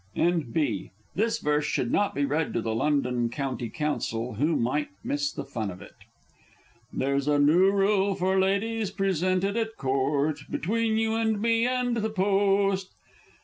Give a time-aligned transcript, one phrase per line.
[0.19, 0.89] _)(N.B.
[1.13, 3.01] This verse should not be read to the L.
[3.03, 3.99] C.
[3.99, 4.15] C.
[4.15, 5.93] who might miss the fun of it.)
[6.91, 12.09] There's a new rule for ladies presented at Court, Between you and me and the
[12.09, 12.95] Post!